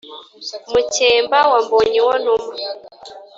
[0.71, 2.69] Mukemba wa Mbonyuwontuma